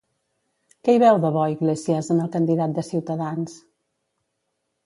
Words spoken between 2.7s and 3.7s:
de Ciutadans?